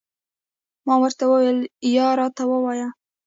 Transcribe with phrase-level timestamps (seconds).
[0.87, 1.59] ما ورته وویل،
[1.95, 2.87] یا راته ووایه.